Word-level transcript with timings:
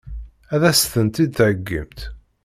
Ad 0.53 0.63
as-tent-id-theggimt? 0.69 1.99